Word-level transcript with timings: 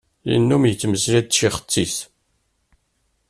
Yennum 0.31 0.63
yettmeslay 0.65 1.21
d 1.23 1.27
tcixet-is. 1.29 1.95